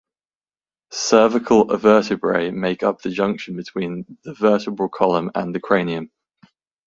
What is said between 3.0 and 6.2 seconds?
the junction between the vertebral column and the cranium.